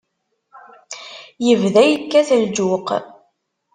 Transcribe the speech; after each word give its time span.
Yebda 1.45 1.81
yekkat 1.89 2.29
lǧuq. 2.43 2.87